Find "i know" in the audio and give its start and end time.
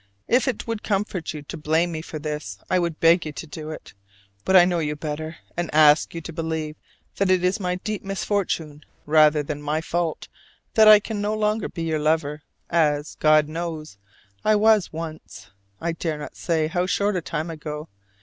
4.55-4.79